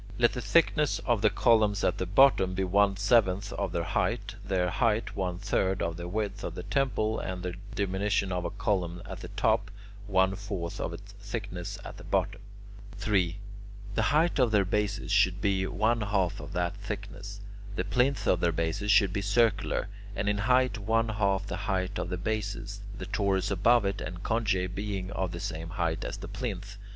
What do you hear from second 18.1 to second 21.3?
of their bases should be circular, and in height one